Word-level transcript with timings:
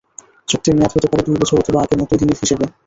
চুক্তির 0.47 0.75
মেয়াদ 0.75 0.91
হতে 0.95 1.07
পারে 1.09 1.21
দুই 1.25 1.37
বছর 1.41 1.61
অথবা 1.61 1.79
আগের 1.81 1.99
মতোই 2.01 2.19
দিনের 2.21 2.39
হিসেবে। 2.41 2.65